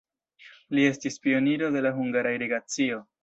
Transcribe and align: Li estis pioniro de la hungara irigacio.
Li 0.77 0.85
estis 0.91 1.21
pioniro 1.27 1.69
de 1.77 1.85
la 1.87 1.93
hungara 1.99 2.35
irigacio. 2.39 3.01